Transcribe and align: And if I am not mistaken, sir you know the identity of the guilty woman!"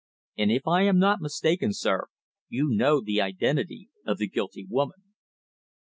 And 0.35 0.51
if 0.51 0.67
I 0.67 0.81
am 0.81 0.97
not 0.97 1.21
mistaken, 1.21 1.73
sir 1.75 2.07
you 2.49 2.69
know 2.71 3.01
the 3.01 3.21
identity 3.21 3.89
of 4.03 4.17
the 4.17 4.27
guilty 4.27 4.65
woman!" 4.67 5.13